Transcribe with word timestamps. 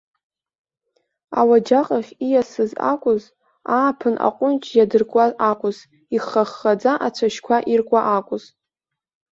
Ауаџьаҟ 1.39 1.89
ахь 1.97 2.11
ииасыз 2.27 2.71
акәыз, 2.91 3.23
ааԥын 3.77 4.15
аҟәынџь 4.27 4.67
иадыркуа 4.77 5.25
акәыз, 5.49 5.77
ихха-ххаӡа 6.15 6.93
ацәашьқәа 7.07 7.57
иркуа 7.73 8.01
акәыз. 8.17 8.43